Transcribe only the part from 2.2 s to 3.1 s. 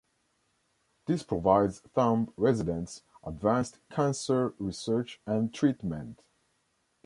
residents